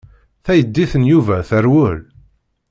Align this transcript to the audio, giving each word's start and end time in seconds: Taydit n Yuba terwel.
Taydit 0.45 0.93
n 1.01 1.03
Yuba 1.11 1.37
terwel. 1.49 1.99